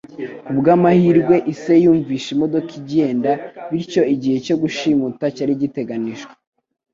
[0.45, 3.31] Ku bw'amahirwe, ise yumvise imodoka igenda
[3.69, 6.31] bityo igihe cyo gushimuta cyari giteganijwe.